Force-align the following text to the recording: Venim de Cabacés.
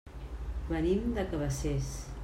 Venim 0.71 1.13
de 1.19 1.27
Cabacés. 1.35 1.95